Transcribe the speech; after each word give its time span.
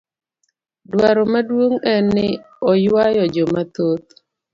Dwaro 0.91 1.21
maduong' 1.33 1.81
en 1.93 2.05
ni 2.15 2.27
oywayo 2.71 3.23
jo 3.33 3.43
mathoth. 3.53 4.07